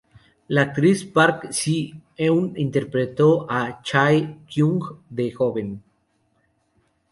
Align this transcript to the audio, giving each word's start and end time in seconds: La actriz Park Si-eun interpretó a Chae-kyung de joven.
La 0.57 0.61
actriz 0.67 1.03
Park 1.05 1.45
Si-eun 1.51 2.55
interpretó 2.65 3.45
a 3.47 3.83
Chae-kyung 3.83 4.99
de 5.07 5.31
joven. 5.31 5.83